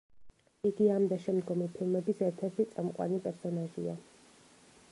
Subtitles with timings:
[0.67, 3.97] იგი ამ და შემდგომი ფილმების ერთ-ერთი წამყვანი პერსონაჟია.